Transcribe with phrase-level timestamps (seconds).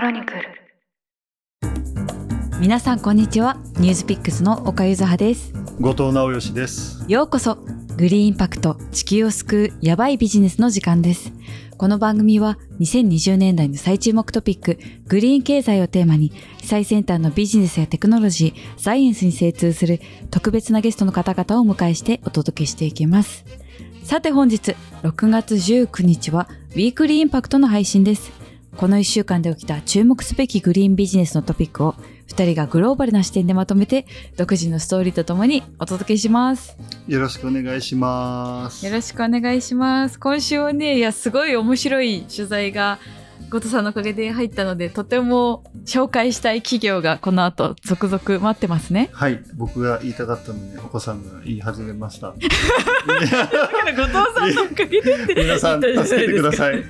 [0.00, 0.40] クロニクル。
[2.58, 3.58] 皆さんこんにちは。
[3.76, 5.52] ニュースピックスの岡ゆずはです。
[5.78, 7.04] 後藤直義です。
[7.06, 7.56] ようこそ。
[7.98, 11.34] グリーンインパクト地球を救うヤバいビジネスの時間です。
[11.76, 16.32] この番組は2020年代の最注目トピックグリーン経済をテーマに
[16.64, 23.44] 最先端のビジネスやテクノロジーサイエンスに精通する特別なゲストの方々をお迎えしてお届けしていきます。
[24.02, 28.40] さて本日6月19日はウィークリーインパクトの配信です
[28.80, 31.92] この1週間で起きた注目すべきグリーンビジネスのトピックを
[32.28, 34.06] 2人がグローバルな視点でまとめて
[34.38, 36.78] 独自のストーリーとともにお届けします。
[37.06, 38.86] よろしくお願いします。
[38.86, 40.18] よろしくお願いします。
[40.18, 42.98] 今週はねいやすごい面白い取材が
[43.50, 49.10] 後藤さんのおかげで入ったのでとても紹介したい企業がこの後続々待ってますね。
[49.12, 52.28] はい僕が言いたかったのでお子さんが言い始めました。
[52.28, 52.46] だか
[53.84, 56.76] ら後藤さんのおかげでって皆さん助けてください。
[56.78, 56.84] 後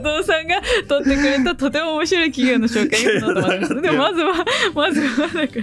[0.00, 3.82] 藤さんが取ってくれたとても面白い企業の紹介がこの後待ってます。
[3.82, 5.54] でもまずはまずはだか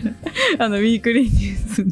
[0.57, 1.91] らあのウィークリーニュースの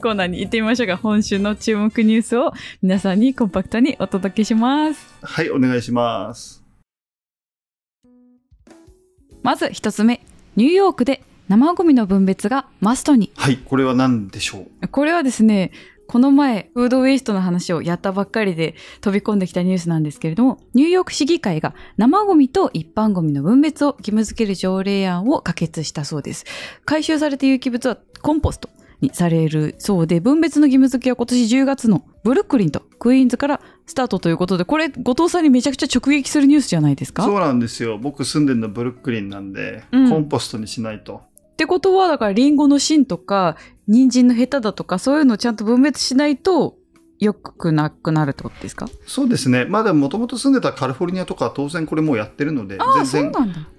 [0.00, 0.98] コーナーに行ってみましょうか。
[0.98, 2.52] 今週の注目ニュースを
[2.82, 5.06] 皆さんにコンパクトにお届けします。
[5.22, 6.63] はいお願いします
[9.44, 10.24] まず一つ目。
[10.56, 13.30] ニューヨークで生ゴミの分別がマストに。
[13.36, 14.88] はいこれは何でしょう？
[14.88, 15.70] これはですね
[16.06, 26.46] この前フードウェイストの話をやったばっかりで飛び込んできたニュースなんですけれどもニューヨーク市議会が生ゴミと一般ゴミの分別を義務付ける条例案を可決したそうです。
[26.86, 37.22] 回収された有機物はコンポストにされるそうで分別の義務付けは今年10月のブルックリンとクイーンズからスタートということでこれ後藤さんにめちゃくちゃ直撃するニュースじゃないですか？
[37.24, 37.98] そうなんですよ。
[37.98, 40.10] 僕住んでるのブルックリンなんで、うん。
[40.10, 41.22] コンポストにしないと。
[41.52, 46.76] ってことはだからリンゴの芯とか人参のヘタだとかそういうのをちゃんと分別しないと
[47.24, 48.88] 良くなくなるってことですか？
[49.06, 53.32] そうですねまあでももともと住んでたカリフォルニアとかは当然これもうやってるので全然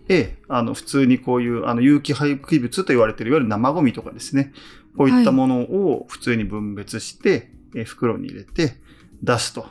[0.07, 4.53] ええ、あの、普通にこういう、あの、有機廃棄物と言われている、いわゆる生ゴミとかですね。
[4.95, 8.78] こういったものを普通に分別して、え袋に入れて
[9.23, 9.66] 出すと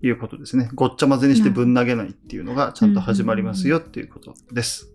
[0.00, 0.70] いうことですね。
[0.74, 4.90] ごっちゃ混ぜにしてぶん投げないっていうのがちゃんと始まりますよっていうことです。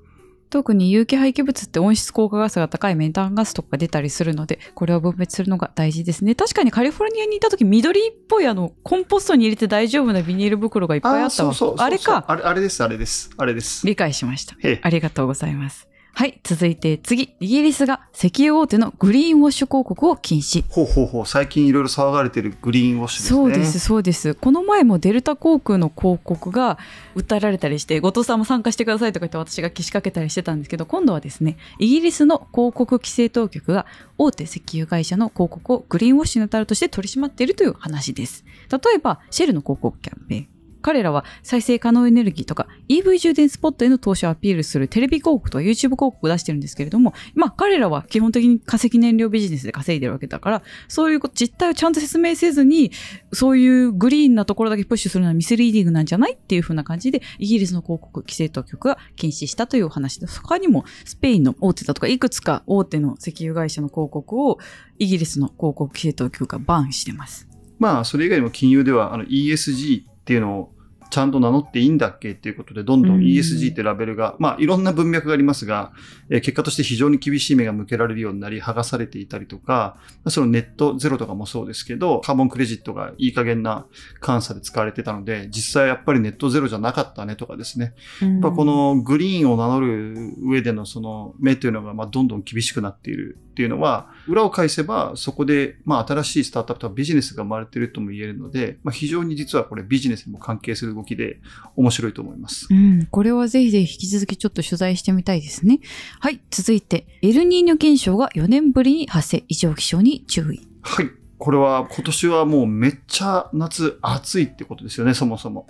[0.53, 6.35] 特に有機廃棄物って温室効果ガスが高いメタンガスとか出たりするのでこれを分別するのが大事ですね。
[6.35, 11.53] 確かにカリフォルニアにいた時緑っぽいあのコンポストに入れて大丈夫なビニール袋がいっぱいあったわ。
[11.53, 11.85] そうそうそう。
[11.85, 12.23] あれか。
[12.27, 13.31] あれ、あれです、あれです。
[13.35, 13.87] あれです。
[13.87, 14.55] 理解しました。
[14.61, 14.79] ええ。
[14.83, 17.33] ありがとうございますはい続いて次。
[17.39, 20.63] イギリスが石油大手のグリーンウォッシュ広告を禁止。
[20.69, 21.25] ほうほうほう。
[21.25, 23.35] 最近いろいろ騒がれているグリーンウォッシュですね。
[23.35, 24.35] そうですそうです。
[24.35, 26.77] この前もデルタ航空の広告が
[27.15, 33.87] 訴えられたりして後藤さんも参加してくださいとか言って私がけしかけたりしてたんですけど今度はですねイギリスの広告規制当局が
[34.19, 38.45] 大手石油会社の広告をグリーンウォッシュに当たるとして取り締まっているという話です。
[38.71, 40.52] 例えばシェルの広告キャンペーン
[40.83, 52.91] 彼らは再生可能エネルギーとか EV 充電スポットへの投資をアピールするテレビ広告とか YouTube 広告を出してるんですけれども、まあ彼らは基本的に化石燃料ビジネスで稼いでるわけだから、そういう実態をちゃんと説明せずに、
[53.31, 60.27] そういうグリーンなところだけプッシュするのはミスリーディングなんじゃないっていう風な感じで、イギリスの広告規制当局が禁止したというお話で。
[60.27, 64.59] 他にもスペインの大手だとか、いくつか大手の石油会社の広告を
[64.99, 67.47] イギリスの広告規制当局がバンしてます。
[67.79, 70.73] まあ、それ以外も金融では、あの、ESG っていうのを
[71.13, 75.91] ちゃんと名乗っていいんだっけっていうことで、どんどうんん ESG ってラベルが、まあ、いろんな文脈がありますが、
[76.29, 83.85] えー結果として非常に厳しい目が向けられるようになり、剥がされていたりとか、まあそのネットゼロとかもそうですけど、カーボンクレジットがいい加減な
[84.25, 87.93] 監査で使われてたので、実際やっぱりネットゼロじゃなかったねとかですね。
[88.19, 101.39] やっぱこのグリーンを名乗る上でのその目というのがまあどんどん厳しくなっているっていうのは、裏を返せばそこでまあ新しいスタートアップとかビジネスが生まれているとも言えるので、まあ、非常に実はこれビジネスにも関係する動きで
[101.75, 102.67] 面白いと思います。
[102.69, 105.79] うん、これはぜひぜひ引き続きちょっと取材してみたいですね。
[106.19, 110.67] はい、続いて、エルニーニョ現象が4年ぶりに発生、異常気象に注意。
[110.81, 111.09] はい。
[111.37, 115.67] これは今年はもうめっちゃ夏暑いってことですよね、そもそも。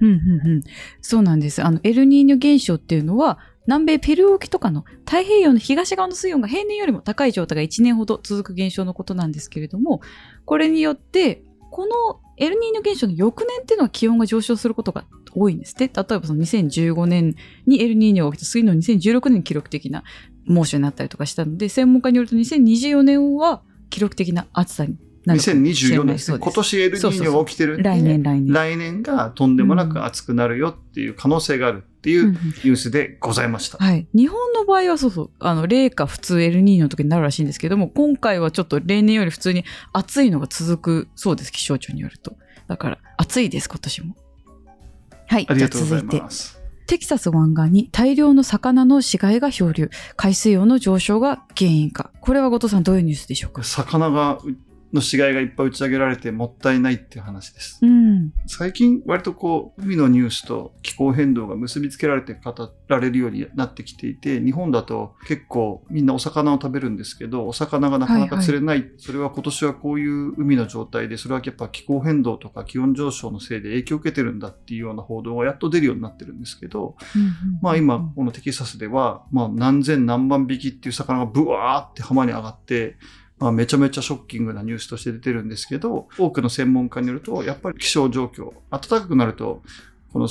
[0.00, 0.10] うんう
[0.44, 0.62] んうん、
[1.00, 1.64] そうなんです。
[1.64, 10.00] あの、エルニーニョ現象っていうのは、南米ペルー沖とかの太平洋の東側の水温が平年よりも高い状態が1年ほど続く現象のことなんですけれども、
[10.44, 15.88] これによって、このエルニーニョ現象の翌年っていうのは気温が上昇することが多いんですって。
[15.88, 17.34] 例えばその2015年
[17.66, 20.04] にエルニーニョが起きて、次の2016年に記録的な
[20.44, 24.96] 猛暑になったりとかしたので、専門家によると2024年は記録的な暑さに
[25.26, 26.38] 2024ない年ですね。
[26.38, 28.52] 今年エルニーニョが起きてる来年来年。
[28.52, 33.78] 来年がとんでもなく暑くなるよっていう可能性があるっていううんニュースでございました。
[33.78, 34.06] はい。
[34.14, 42.36] 日本の場合はそうそう、あの、冷夏普通エルニーニョの時になるらしいんですけども、今回はちょっと例年より普通に暑いのが続くそうです、気象庁によると。
[42.66, 44.16] だから、暑いです、今年も。
[45.28, 45.46] はい。
[45.48, 46.60] ありがとうございま、す。
[46.86, 49.88] テキサス湾岸に大量の魚の死骸が漂流。
[50.16, 52.10] 海水温の上昇が原因か。
[52.20, 53.62] これは後藤さんどういうニュースでしょうか？
[53.62, 54.40] 魚が
[54.92, 57.78] の死骸がいっぱい打ち上げられてもったいないっていう話です。
[57.82, 58.32] うん。
[58.46, 62.54] 最近割とこう海のニュースと気候変動が結びつけられて語
[62.88, 76.96] られるようになってきていて日本だと結構みんなお魚を食べるんですけどお魚がなかなか釣れない、それは今年はこういう海の状態でそれはやっぱ気候変動とか気温上昇のせいで影響を受けてるんだっていうような報道がやっと出るようになってるんですけど、
[77.62, 82.96] まあ今このテキサスではまあ何千何万匹っていう魚がブワーって浜に上がって
[83.42, 89.62] まあ、めちゃめちゃショッキングなニュースとして出てるんですけど、多くの専門家によると、やっぱり気象状況、暖かくなると、
[90.12, 90.28] この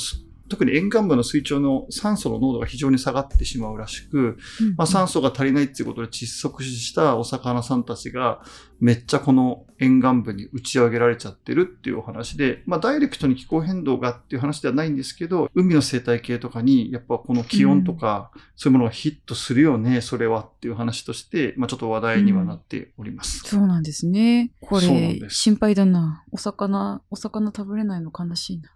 [0.52, 4.38] 特に沿岸部の水中の酸素の濃度が非常に下がってしまうらしく、
[4.76, 8.44] まあ、酸素が足りないっていうことで窒息死したお魚さんたちが
[8.82, 23.40] めっちゃこの沿岸部に打ち上げられちゃってるっていうお話で、まあ、ダイレクトに気候変動がっていう話ではないんですけど、海の生態系とかにやっぱこの気温とか、そういうものがヒットするよね、それはっていう話として、まあ、ちょっと話題にはなっております。
[23.46, 24.52] そうなんですね。
[24.60, 26.26] これ、心配だな。
[26.32, 28.72] お魚、お魚食べれないの悲しいな。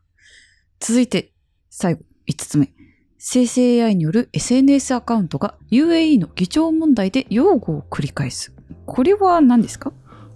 [0.80, 1.35] 続いて、
[1.78, 2.72] 最後、5つ目。
[3.18, 8.56] 生成 AI による SNS アカウントが UAE の議長問題で擁護を繰り返す。
[8.86, 9.92] これは何ですか？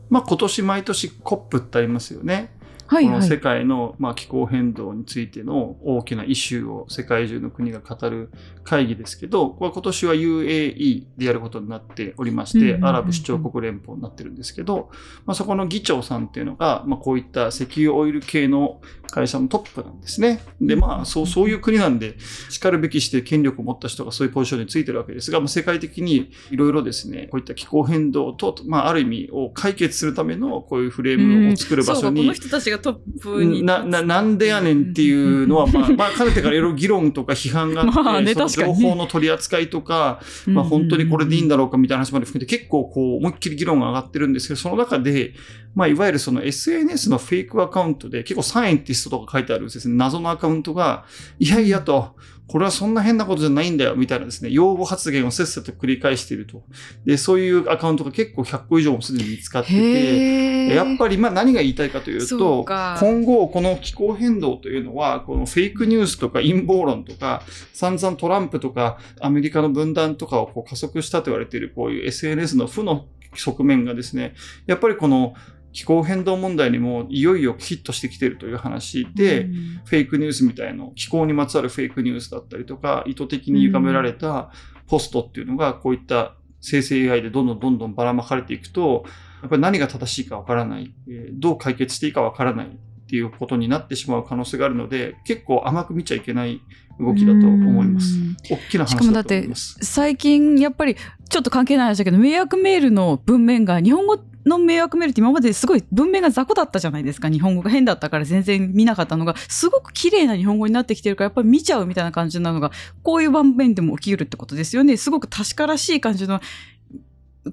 [0.09, 2.51] まあ、今年毎年 COP ってありますよね。
[2.87, 3.13] はいはい。
[3.13, 8.31] この世界の、まあ、気候変動についての大きなイシューを世界中の国が語る
[8.63, 14.89] 会議ですけど、これ今年は UAE でやることになっておりまして、アラブ首長国連邦になってるんですけど、
[15.27, 20.41] まあ、そこの議長さんっていうのが、まあ、こういった石油オイル系の会社のトップなんですね。
[20.61, 22.15] で、まあ、そう、そういう国なんで、
[22.49, 33.63] 叱るべきして権力を持った人がそういうポジションについてるわけですが、まあ、世界的にいろいろですね、こういった気候変動と、まあ、ある意味を解決するためのこういうフレームを作る場所に、そうかこの人たちがトップに。
[33.63, 45.33] な、な、なんでやねんっていうのは、まあ、まあ、かねてからいろいろ議論とか批判があって、まあねその情報の取り扱いとか、まあ、本当にこれでいいんだろうかみたいな話まで含めて、結構こう、思いっきり議論が上がってるんですけど、その中で、
[45.75, 51.05] まあ、いわゆるその SNS のフェイクアカウントで、結構サイエンティストとか書いてあるですね、謎のアカウントが、
[51.39, 52.15] いやいやと、
[52.47, 56.63] これはそんな変なことじゃないんだよ、みたいなですね、用語発言をせっせと繰り返していると。
[57.05, 73.05] で、そういうアカウントが結構100個以上もすでに見つかってて、やっぱりまあ何が言いたいかというそと今後この気候変動というのは、このフェイクニュースとか陰謀論とか、散々トランプとかアメリカの分断とかをこう加速したと言われているこういう SNS の負の
[73.35, 74.33] 側面がですね、
[74.65, 75.35] やっぱりこの
[75.71, 79.53] 気候変動問題にもいよいよヒットしてきているという話で、うん
[79.85, 84.51] フェイクニュースみたいな気候にまつわるフェイクニュースだったりとか、意図的に歪められた
[84.87, 89.05] ポストっていうのが、こういった生成 AI でどんどんどんどんばらまかれていくと、
[89.41, 92.69] やっぱり何が正しいかわからない、えーどう解決していいかわからないっ
[93.09, 96.61] ていうことになってしまう可能性があるので、結構甘く見ちゃいけない
[96.99, 98.19] 動きだと思いますう。
[98.19, 99.77] ん大きな話だだってと思います。
[99.81, 100.95] 最近やっぱり
[101.29, 112.71] ちょっと関係ない話だけど迷惑メールの文面が日本語の迷惑メールって今まですごい文面が雑魚だったじゃないですか日本語が変だったから全然見なかったのがすごく綺麗な日本語になってきてるからやっぱり見ちゃうみたいな感じなのが
[113.03, 116.41] こういう場面でも起きるってことですよねすごく確からしい感じの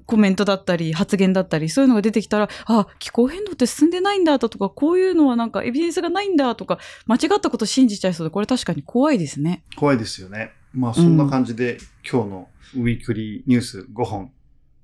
[0.05, 9.63] コメントだったり発言だったりそういうのが出てきたらあ気候変動って進んでないんだとかこういうのはなんかエビデンスがないんだとか間違ったこと信じちゃいそうでこれ確かに怖いですね。
[9.75, 10.51] 怖いですよね。
[10.73, 11.79] まあそんな感じで、
[12.09, 14.31] 今日のウィークリーニュース5本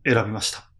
[0.05, 0.72] 選びました。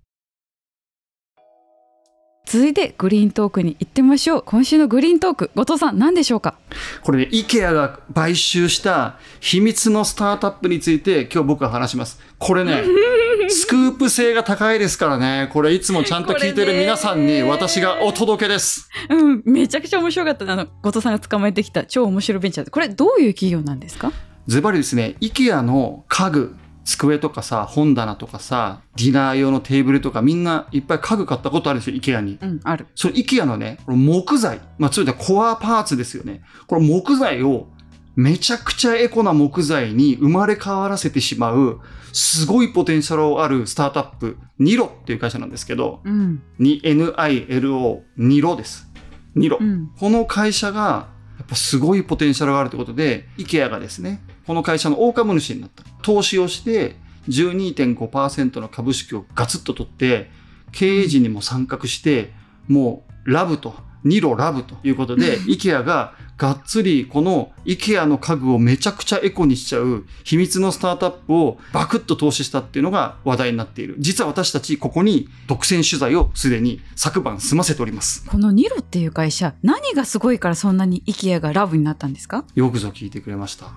[2.45, 4.43] 続いてグリーントークに行ってみましょう。
[4.45, 6.55] 今週のグリーントーク後藤さん何でしょうか？
[7.01, 12.19] これね、IKEA が買収した秘密のスタートアップについて今日僕は話します。
[12.37, 12.83] これね、
[13.49, 18.89] スクープ性が高いですからね、これいつもちゃんと聞いてる皆さんに私がお届けです。
[19.09, 20.51] うんめちゃくちゃ面白かった。
[20.51, 22.69] あの後藤さんが捕まえてきた超面白いベンチャー。
[22.69, 24.11] これどういう企業なんですか？
[24.47, 32.37] ズバリですね、IKEA の家具、机とかさ、本棚とかさ、ディナー用のテーブルとかみんないっぱい家具買ったことあるでしょ、IKEA に。
[32.41, 36.41] うんあるその IKEA のね、この木材、まあ、つまりコアパーツですよね。
[36.67, 37.67] この木材を
[38.15, 41.79] めちゃくちゃエコな木材に生まれ変わらせてしまう、
[42.11, 48.87] すごいポテンシャルあるスタートアップ、ニロっていう会社なんですけど、うんに NILO、ニロです。
[49.35, 49.57] ニロ。
[49.59, 51.09] うんこの会社が、
[51.39, 55.83] やっぱすごいポテンシャルがあるということで、IKEA がですね、この会社の大株主になった。
[56.01, 56.95] 投資をして、
[57.29, 60.29] 12.5%の株式をガツッと取って、
[60.71, 62.33] 経営陣にも参画して、
[62.67, 73.95] もうラブと、ニロラブということで、 IKEA ががっつりこの IKEA の家具をめちゃくちゃエコにしちゃう秘密のスタートアップをバクッと投資したっていうのが話題になっている。
[73.99, 78.25] 実は私たちここに独占取材をすでに昨晩済ませております。
[78.25, 82.45] このニロっていう会社何がすごいからそんなに IKEA がラブになったんですか？
[82.55, 83.67] よくぞ聞いてくれました。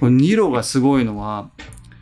[0.00, 1.50] このニロがすごいのは、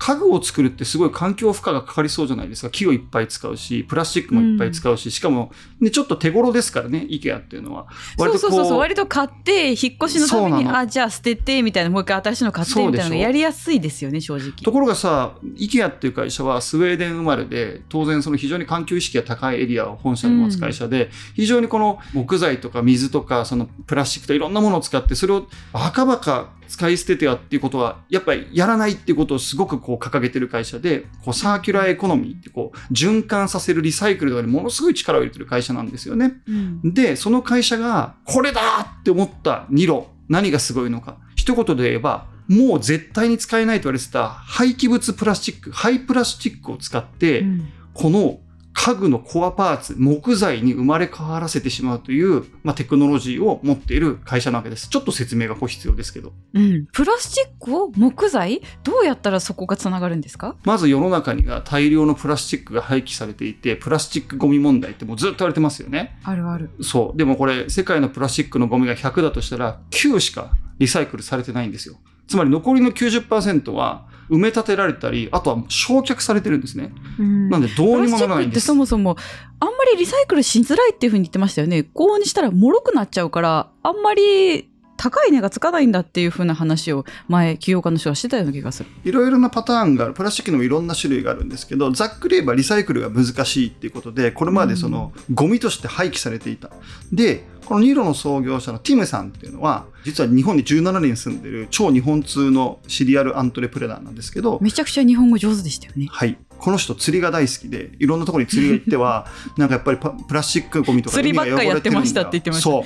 [0.04, 2.70] 家具を作るってすごい環境負荷がかかりそうじゃないですか。
[2.70, 7.86] 木をいっぱい使うし、プラスチックもいっぱい使うし、しかも、ね、ちょっと手頃ですからね、IKEA っていうのは。
[8.18, 8.78] そうそうそうそう。
[8.78, 14.52] 割とと買って引っ越しのためにあじゃあ捨ててみたいなもう一回新しいの買ってみたいなのやりやすいですよね正直。
[14.52, 36.34] ところがさ、IKEA っていう会社はスウェーデン生まれで、当然その非常に環境意識が高いエリアを本社に持つ会社で、非常にこの木材とか水とか、そのプラスチックとかいろんなものを使って、それをバカバカ使い捨ててはっていうことは、やっぱりやらないっていうことをすごくこう掲げてる会社で、こうサーキュラーエコノミーってこう循環させるリサイクルとかにものすごい力を入れてる会社なんですよね。
[36.48, 38.60] うんで、その会社が、これだ
[39.00, 41.18] って思ったニロ、何がすごいのか。
[41.36, 48.40] 一言で言えば、もう絶対に使えないと言われてた廃棄物プラスチック、廃プラスチックを使って、うんこの
[48.76, 54.88] 家具のコアパーツ、木材に生まれ変わらせてしまうという、まあ、テクノロジーを持っている会社なわけです。
[54.88, 56.32] ちょっと説明がこう必要ですけど。
[56.52, 60.56] うん、プラスチックを木材どうやったらそこがつながるんですか？
[60.64, 66.18] まず世の中には大量のプラスチックが廃棄されていて、プラスチックゴミ問題ってもうずっと言われてますよね。
[66.24, 67.16] あるあるそう。
[67.16, 71.96] でもこれ、世界のプラスチックのゴミが100だとしたら、9しかリサイクルされてないんですよ。
[72.26, 76.92] つまり残りの90%は埋め立てられたり、あとは焼却されてるんですね。
[77.18, 78.74] うんなんでどうにもならないんですプラスチックってそ。
[78.74, 79.16] もそも
[79.60, 90.14] あんまりリサイクルしづらいっていうふうに言ってましたよね高温にしたら脆くなっちゃうからあんまり高い値がつかないんだっていうふうな話を前起業家の人がしてたような気がするいろいろなパターンがある。
[90.14, 96.70] プラスチックにもいろんな種類があるんですけど、ざっくり言えばリサイクルが難しいっていうことで、これまでそのゴミとして廃棄されていた。
[97.12, 106.36] で、このニーロの創業者のティムさんっていうのは、実は日本に17年住んでる超日本通のシリアルアントレプレナーなんですけど、めちゃくちゃ日本語上手でしたよねはい。
[106.58, 109.26] この人釣りが大好きで、いろんなところに釣りが行っては、
[109.58, 112.84] なんかやっぱりパプラスチックゴミとか釣りばっかやってましたって言ってました そ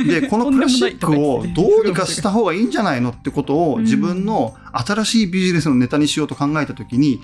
[0.00, 0.04] う。
[0.04, 7.20] で、このプラスチックをどうにかした方がいいんじゃないのってことを自分の新しいビジネスのネタにしようと考えたときに、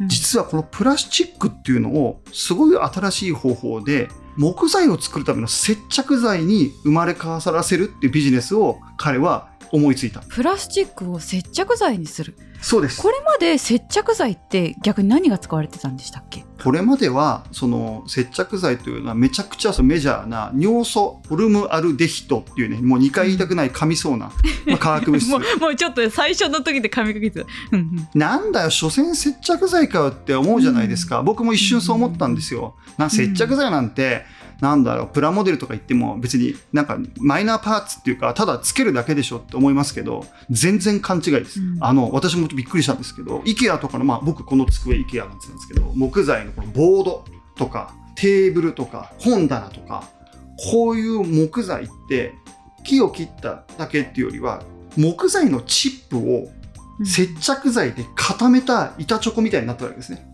[0.00, 10.20] 実はこのプラスチックっていうのをすごい新しい方法で木材を作るための接着剤に生まれ変わらせるっていうビジネスを彼は思いついた。
[10.20, 12.36] プラスチックを接着剤にする
[12.68, 13.00] そうです。
[13.00, 16.44] これまで接着剤って逆に何が使われてたんでしたっけ？
[16.60, 24.32] これまではその接着剤というのはめちゃくちゃそのメジャーな尿素ホルムアルデヒドっていうねもう2回言いたくない噛みそうな、
[24.66, 25.30] まあ、化学物質。
[25.60, 27.46] もうちょっと最初の時で噛みかけてた。
[27.70, 28.08] うんうん。
[28.18, 34.24] なんだよ所詮接着剤かよって思うじゃないですか、僕も一瞬そう思ったんですよな接着剤なんて、
[34.60, 41.78] なんだろうプラモデルとか言っても別になんかマイナーパーツっていうかただつけるだけでしょって思いますけど全然勘違いです、うん。
[41.80, 47.24] あの私もびっくりしたんですけど IKEA とかのまあ僕この机 IKEA なんですけど木材のこのボード
[47.56, 50.08] とかテーブルとか本棚とか
[50.70, 52.32] こういう木材って
[52.84, 54.62] 木を切っただけっていうよりは
[54.96, 56.48] 木材のチップを
[57.04, 60.26] 接着剤で固めた板チョコみたいになったわけですね。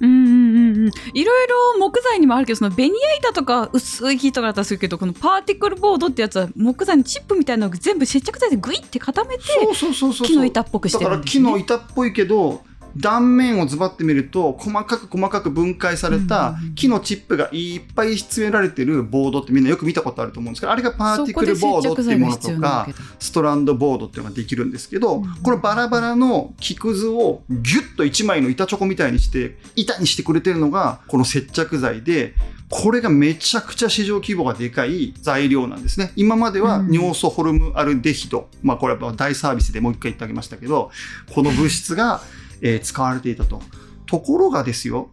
[0.00, 10.26] うんうんうんうんいろいろ木材にもあるけどそのベニヤ板とか薄い木とかだったらするけどこのパーティクルボードってやつは木材のチップみたいなのを全部接着剤でグイって固めてそうそうそうそう。
[10.26, 12.62] 木の板っぽくしだからてるんです、ね、木の板っぽいけど
[12.96, 25.34] 断面をズバってみると細かく細かく分解された木のチップがいっぱい詰められてるボードってみんなよく見たことあると思うんですけどあれがパーティクルボードっていうものとかストランドボードっていうのができるんですけど、うん。
[25.42, 32.34] このバラバラの木くずをギュッと1枚の板チョコみたいにして板にしてくれてるのがこの接着剤で
[32.70, 36.12] これがめちゃくちゃ市場規模がでかい材料なんですね。
[36.16, 36.92] 今まではうん。
[36.92, 40.90] 尿素ホルムアルデヒド、まあこれは大サービスでもう一回言ってあげましたけど、
[41.34, 42.20] この物質が、
[42.62, 43.62] えー使われていたと。
[44.06, 45.10] ところがですよ、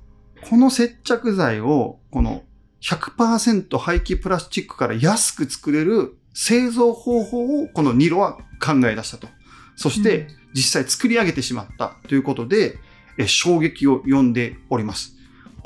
[0.50, 2.44] この接着剤をこの
[2.82, 9.28] 100%廃棄プラスチックから安く作れる製造方法をこのニロは考え出したと。
[9.76, 12.80] そして、うん実際作り上げてしまったということで、
[13.18, 15.15] え衝撃を呼んでおります。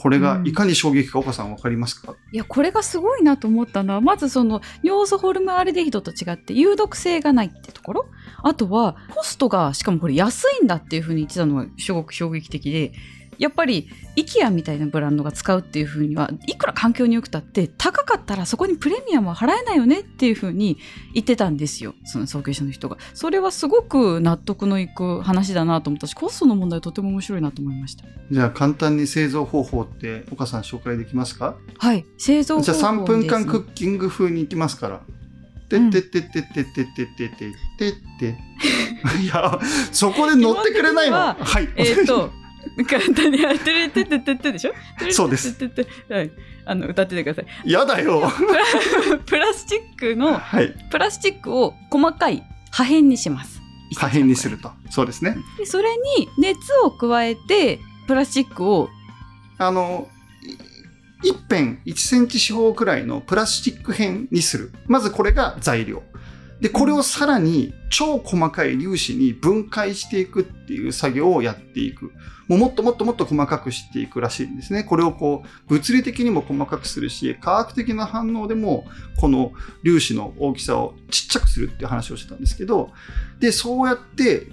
[0.02, 8.06] これがいかに衝撃か岡さんわかりますか、いやこれがすごいなと思ったのはまずその尿素ホルムアルデヒドと違って有毒性がないってところ？
[8.42, 12.94] あとはコストがしかもこれ安いんだっていうふうに言ってたのがすごく衝撃的で
[13.40, 20.78] やっぱり IKEA みたいなブランドが使うっていうふうにはいくら環境に良くたって高かったらそこにプレミアムは払えないよねっていうふうに
[21.14, 31.56] 言ってたんですよその創業者の人がそれはすごく納得のいく話だなと思ったしコストの問題とても面白いなと思いましたじゃあ簡単に製造方法って岡さん紹介できますか？
[31.78, 35.02] はい製造方法じゃあ3分間クッキング風にいきますから。
[35.70, 37.30] てってってってってってってってっ
[37.78, 38.38] てって。
[39.22, 39.60] いや、
[39.92, 41.70] そこで乗ってくれないのはい。
[41.76, 42.32] えっ、と、
[42.88, 44.74] 簡単にやってるてててってでしょ
[45.12, 46.32] そうですてててはい。
[46.66, 47.72] あの、歌っててください。
[47.72, 48.32] やだよ。
[49.26, 50.74] プラスチックの、はい。
[50.92, 53.60] プラスチックを細かい破片にします。
[53.98, 54.72] 破片にすると。
[54.92, 55.36] そうですね。
[55.58, 58.90] でそれに熱を加えて、プラスチックを、
[59.58, 60.08] あの、
[61.24, 64.72] い一辺1センチ四方くらいのプラスチック片にする。
[64.88, 66.04] まずこれが材料。
[66.62, 72.12] で、これをさらに超細かい粒子に分解していくっていう作業をやっていく。
[72.50, 74.84] もうもっともっともっと細かくしていくらしいんですね。
[74.84, 78.86] これをこう、物理的にも細かくするし、科学的な反応でも、
[79.18, 79.54] この
[79.86, 82.90] 粒子の大きさをちっちゃくするっていう話をしてたんですけど、
[83.40, 84.48] で、そうやって、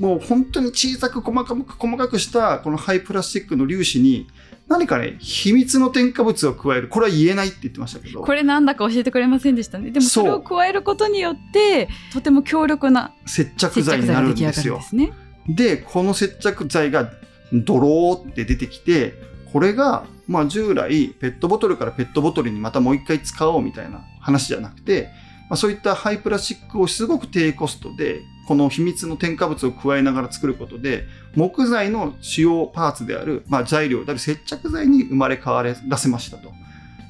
[0.00, 4.26] もう本当に小さく細かく細かくしたこのハイプラスチックの粒子に、
[4.68, 6.88] 何かね、秘密の添加物を加える。
[6.88, 8.22] これは言えないって言ってましたけど。
[8.22, 9.90] これなんだか教えてくれませんでしたね。
[9.90, 14.82] でもそれを加えることによって、とても強力な接着接剤になるんですよで。
[14.82, 15.12] すね。
[15.48, 17.10] で、この接着剤が
[17.52, 19.14] ドローって出てきて、
[19.52, 25.10] これが、まあ従来、ペットボトルからペットボトルにまたもう一回使おうみたいな話じゃなくて、
[25.50, 36.52] まあ、そういったハイプラスチックをすごく低コストで、この秘密の添加物を加えながら作ることで、木材の主要パーツである、まあ、材料である接着剤に生まれ変わらせましたと。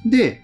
[0.05, 0.41] で、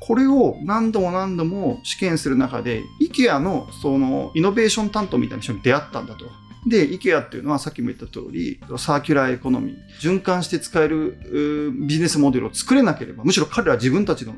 [0.00, 6.24] これを何度も何度も試験する中で、IKEA のそのイノベーション担当みたいな人に出会ったんだと。
[6.68, 14.34] で、IKEA っていうのはさっきも言った通り、サーキュラーエコノミー、循環して使えるビジネスモデルを作れなければ、むしろ彼らは自分たちの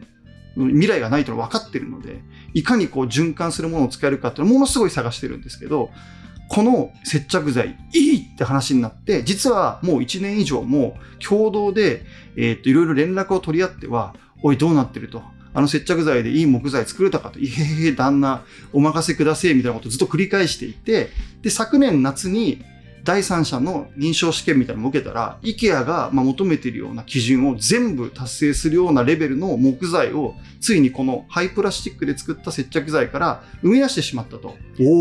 [0.57, 2.21] 未来がないというのは分かってるので、
[2.53, 5.91] いかにこう循環するものを使えるかっていうのをものすごい探してるんですけど、
[6.49, 10.97] この接着剤いいって話になって、実はもう1年以上も
[11.27, 12.05] 共同で、
[12.37, 15.23] えーっと、いろいろ連絡を取り合っては、おいどうなってると。
[15.57, 17.39] あの接着剤でいい木材作れたかと。
[17.39, 18.43] いへへへ、旦那、
[18.73, 21.11] お任せくださいみたいなことをずっと繰り返していて、
[21.43, 22.63] で、昨年夏に
[23.05, 34.49] 第三者の認証試験みたいなのを受けたら、IKEA がまあ求めているような基準を全部達成するようなレベルの木材を、ついにこのハイプラスチックで作った接着剤から生み出してしまったと。
[34.49, 34.57] こ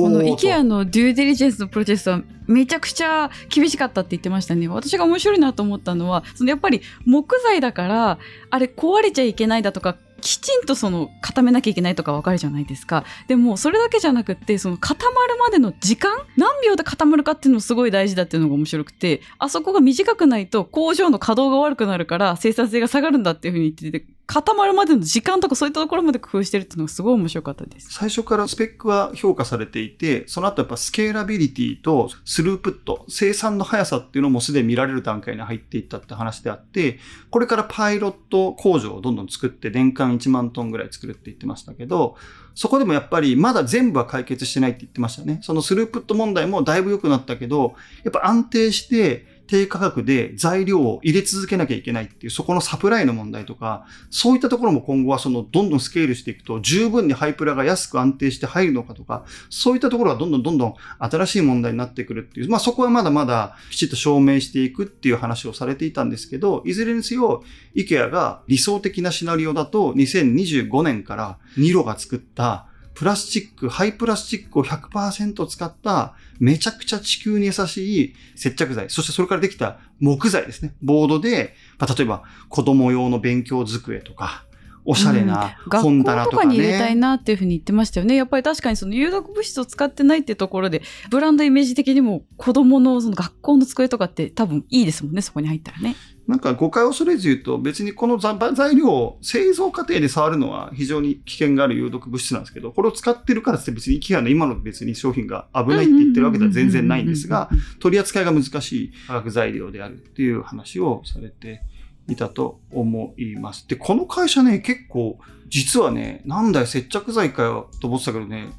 [0.10, 4.68] の IKEA のデューデリジェンスのプロセスはめちゃくちゃ厳しかったって言ってましたね。
[4.68, 13.04] 私が面白いなと思ったのは、そのやっぱり木材だから、あれ壊れちゃいけないだとか、きちんとその固めなきゃいけないとかわかるじゃないですか。
[13.28, 27.90] でもそれだけじゃなくって、その固まるまでの時間何秒で固まるかっていうのもすごい大事だっていうのが面白くて、あそこが短くないと工場の稼働が悪くなるから生産性が下がるんだっていうふうに言ってて、固まるまでの時間とかそういったところまで工夫してるっていうのがすごい面白かったです。
[27.92, 37.00] 最初からスペックは評価されていて、その後やっぱスケーラビリティとスループット、生産の速さっていうのもすでに見られる段階に入っていったって話であって、
[37.32, 42.16] これからパイロット工場をどんどん作って年間1万トンぐらい作るって言ってましたけど、
[42.56, 45.40] そこでもやっぱりまだ全部は解決してないって言ってましたね。
[45.44, 67.44] そのスループット問題もだいぶ良くなったけど、やっぱ安定して低価格で材料を入れ続けなきゃいけないっていう、そこのサプライの問題とか、そういったところも今後はそのどんどんスケールしていくと十分にハイプラが安く安定して入るのかとか、そういったところがどんどんどんどん新しい問題になってくるっていう、まあそこはまだまだきちっと証明していくっていう話をされていたんですけど、いずれにせよ、
[67.76, 80.74] IKEA が理想的なシナリオだと2025年からニロが作ったプラスチック、ハイプラスチックを100%使っためちゃくちゃ地球に優しい接着剤、そしてそれからできた木材ですね。
[80.82, 84.46] ボードで、まあ、例えば子供用の勉強机とか、
[84.86, 87.02] おしゃれな学校本棚とかとかに入れたいね。
[87.02, 88.16] なっていうふうに言ってましたよね。
[88.16, 95.96] やっぱり確かにその有毒物質を使ってないってところで、ブランドイメージ的にも子供のその学校の机とかって多分いいですもんね、そこに入ったらね。
[96.28, 111.62] なんか誤解を恐れず言うと、別にこの材材料を製造過程で触るのは非常に危険がある有毒物質なんですけど、これを使ってるからって別に IKEA の今の別に商品が危ないって言ってるわけでは全然ないんですが、取り扱いが難しい化学材料であるっていう話をされて
[112.08, 113.68] いたと思います。
[113.68, 118.50] で、この会社ね、結構、実はね、なんだよ、接着剤かよと思ってたけどね、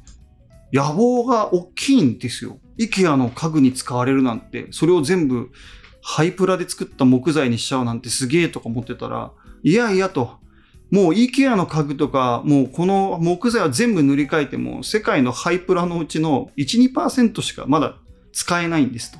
[0.73, 2.57] 野望が大きいんですよ。
[2.77, 5.51] IKEA の家具に使われるなんて、それを全部
[6.01, 9.31] 廃プラで作った木材にしちゃうなんてすげえとか思ってたら、
[9.63, 10.37] いやいやと、
[10.91, 17.97] もう IKEA の家具とか、もうこの木材は全部塗り替えても、世界の廃プラのうちの1、2%しかまだ
[18.33, 19.19] 使えないんですと。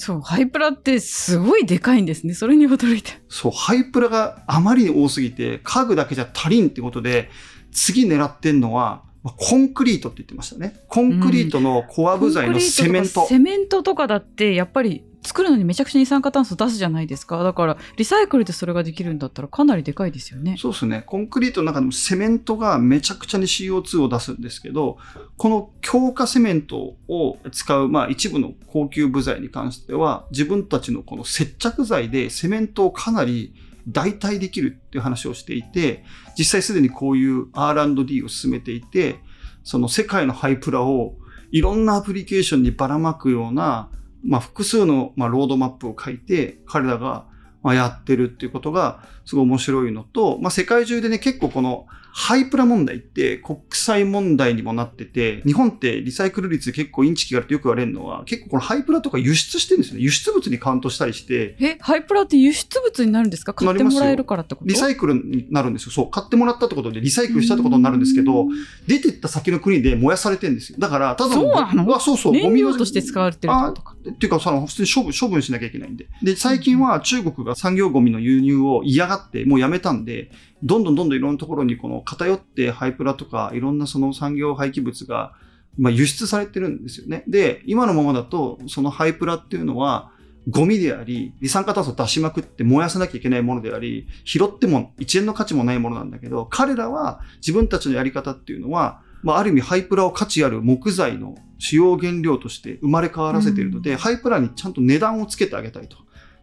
[0.00, 2.32] そう、ハイプラってすごいでかいんですね。
[2.32, 3.20] それに驚いて。
[3.28, 7.30] そう、廃プラがあまりに多すぎて、家具だけじゃ足りんってことで、
[7.72, 10.80] 次狙ってんのは、コンクリートって言ってましたね。
[10.88, 13.26] コンクリートのコア部材のセメント。
[13.26, 24.96] セメントとかだってやっぱり作るのにめちゃくちゃ二酸化炭素出すじゃないですかだからリサイクルでそれができるんだったらかなりでかいですよねそうですねコンクリートの中でもセメントがめちゃくちゃに CO2 を出すんですけど
[25.36, 33.52] この強化セメントを使う、まあ、一部の高級部材に関しては自分たちのこの接着剤でセメントをかなり
[33.88, 36.04] 代替できるっていう話をしていて
[36.36, 39.20] 実際すでにこういう R&D を進めていて
[39.64, 41.16] その世界の廃プラを
[41.50, 43.90] いろんなアプリケーションにばらまくような
[44.24, 47.26] まあ、複数の、まあ、ロードマップを書いて、彼らが、
[47.62, 60.02] まあ、やってるっていうことが、すごい面白いのと、まあ、世界中でね、結構この、廃プラ問題って国際問題にもなってて、日本ってリサイクル率結構インチキがあるってよく言われるのは、結構この廃プラとか輸出してるんですよね。
[60.02, 61.56] 輸出物にカウントしたりして。
[61.60, 63.54] え、廃プラって輸出物になるんですか？
[63.54, 65.92] 買ってもらえるからってことリサイクルになるんですよ。
[65.92, 66.10] そう。
[66.10, 68.46] 買ってもらったってことでリサイクルしたってことになるんですけど、
[68.86, 70.78] 出てった先の国で燃やされてるんですよ。
[70.78, 71.94] だから、ただの、そうなの？
[71.94, 72.32] あそうそう。
[72.32, 73.94] 燃料として使われてるとか。
[74.08, 76.06] っていうか、その、普通に処分、処分しなきゃいけないんで。
[76.22, 80.30] で、最近は中国が産業ゴミの輸入を嫌がって、もうやめたんで、
[80.62, 85.32] どんどんどんどんいろんなところにこの偏ってハイプラとかいろんなその産業廃棄物が
[85.78, 87.24] まあ輸出されてるんですよね。
[87.28, 90.10] で、今のままだとそのハイプラっていうのは
[90.48, 105.96] ゴミであり、二酸化炭素を出しまくって燃やさなきゃいけないものであり、拾っても1円の価値もないものなんだけど、彼らは自分たちのやり方っていうのは、まあ、ある意味ハイプラを価値ある木材の主要原料として生まれ変わらせているので、うん、ハイプラにちゃんと値段をつけてあげたいと。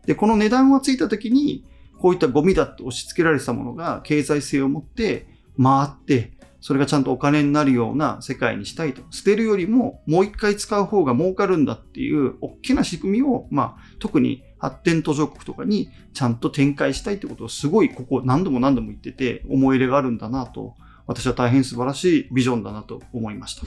[0.06, 1.64] で、この値段がついたときに、
[2.00, 5.28] こういったゴミだって押し付けられてたものが経済性を持って
[5.62, 9.04] 回って、それがちゃんとお金になるような世界にしたいと。
[9.12, 20.74] 捨てるよりももう一回使う方が儲かるんだっていう大きな仕組みを、まあ、特に発展途上国とかにちゃんと展開したいってことをすごいここ何度も何度も言ってて思い入れがあるんだなと
[21.08, 23.64] 私は大変素晴らしいビジョンだなと思いました。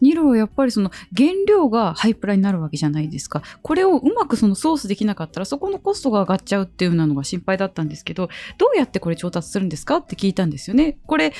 [0.00, 3.42] ニロはやっぱりその原料がハイプラになるわけじゃないですか。
[3.62, 9.96] これをうまくそのソースできなかったらそこのコストが上がっちゃうっていうのが心配だったんですけど、どうやってこれ調達するんですか？
[9.96, 10.98] って聞いたんですよね。
[11.06, 11.32] これ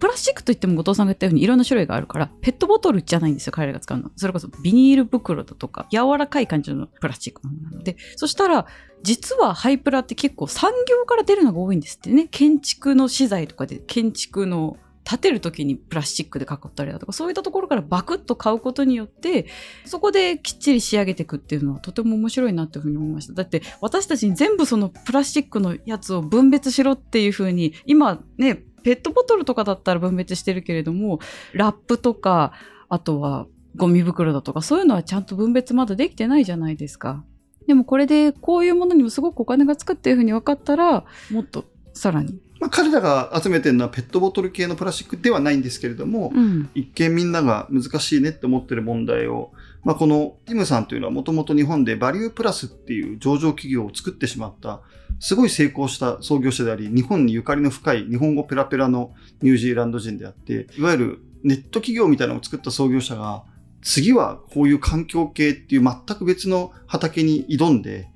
[0.00, 4.10] プラスチックといっても後藤さんが言ったようにいろんな種類があるから、ペットボトルじゃないんですよ、彼らが使うの。
[4.16, 8.66] それこそビニール袋だとか、柔らかい感じのプラスチックなので、そしたら、
[9.02, 12.28] 実はハイプラって結構産業から出るのが多いんですってね。
[12.30, 19.46] 建築の資材とかで建築の建てる時にプラスチックで囲ったりだとか、そういったところからバクッと買うことによって、
[19.84, 23.32] そこできっちり仕上げていくっていうのはとても面白いなというふうに思いました。
[23.32, 31.20] だって私たちに全部そのプラスチックのやつを分別しろっていうふうに、今ね、ペットボトルとかだったら分別してるけれども、
[31.52, 32.52] ラップとか、
[32.88, 37.24] あとはゴミ袋だとか、そういうのはちゃんと分別まだできてないじゃないですか。
[37.66, 49.50] でもこれでこういうものにもすごくお金がつくっていうふうに分かったら、もっとさらにまあ、彼らが集めてるのはペットボトル系のプラスチックではないんですけれども、うん、一見みんなが難しいねって思ってる問題を、
[49.82, 54.82] まあ、このティムさんというのはもともと日本でバリュープラスっていう上場企業を作ってしまった、
[55.18, 63.44] すごい成功した創業者であり、日本にゆかりの深い日本語ペラペラのニュージーランド人であって、いわゆるネット企業みたいなのを作った創業者が、
[63.82, 68.08] 次はこういう環境系っていう全く別の畑に挑んで、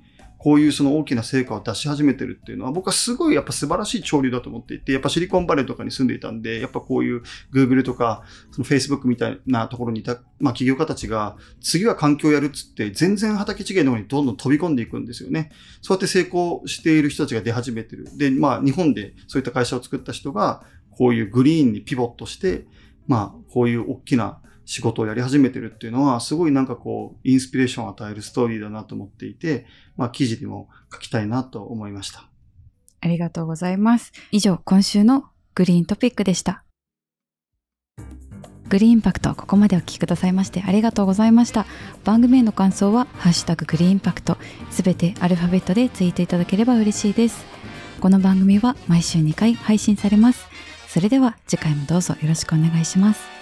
[0.45, 15.49] こういうその大きな成果を出し始めてるっていうのは、僕はすごいやっぱ素晴らしい潮流だと思っていて、やっぱシリコンバレーとかに住んでいたんで、やっぱこういう Google とか、その Facebook みたいなところにいた、まあ企業家たちが、次は環境やるっつって、全然畑違いの方にどんどん飛び込んでいくんですよね。
[15.81, 18.15] そうやって成功している人たちが出始めてる。
[18.15, 22.67] で、まあ日本でそういった会社を作った人が、こういうグリーンにピボットして、
[23.07, 32.29] まあこういう大きな仕事をやり始めてるっていうのは、すごいなんかこう、インスピレーションを与えるストーリーだなと思っていて、まあ、記事にも書きたいなと思いました。
[33.01, 34.11] ありがとうございます。
[34.31, 36.63] 以上、今週のグリーントピックでした。
[38.67, 41.67] グリーンインパクト、ここまでお聞きくださいましてありがとうございました。
[42.03, 44.37] 番組への感想は、ハッシュタググリーンインパクト、
[44.71, 47.45] すべてアルファベットでツイートいただければ嬉しいです。
[48.01, 50.47] この番組は毎週2回配信されます。
[50.87, 53.34] それでは次回もどうぞよろしくお願いします。